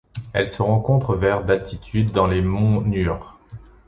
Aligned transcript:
Elle 0.33 0.47
se 0.49 0.63
rencontre 0.63 1.13
vers 1.15 1.43
d'altitude 1.45 2.11
dans 2.11 2.25
les 2.25 2.41
monts 2.41 2.81
Nur. 2.81 3.37